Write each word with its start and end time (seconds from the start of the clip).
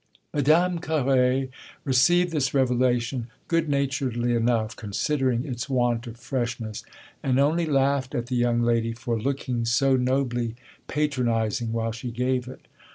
Madame 0.33 0.79
Carré 0.79 1.49
received 1.85 2.31
this 2.31 2.55
revelation 2.55 3.27
good 3.47 3.69
naturedly 3.69 4.33
enough, 4.33 4.75
considering 4.75 5.45
its 5.45 5.69
want 5.69 6.07
of 6.07 6.17
freshness, 6.17 6.83
and 7.21 7.39
only 7.39 7.67
laughed 7.67 8.15
at 8.15 8.25
the 8.25 8.35
young 8.35 8.63
lady 8.63 8.93
for 8.93 9.21
looking 9.21 9.63
so 9.63 9.95
nobly 9.95 10.55
patronising 10.87 11.71
while 11.71 11.91
she 11.91 12.09
gave 12.09 12.47
it. 12.47 12.61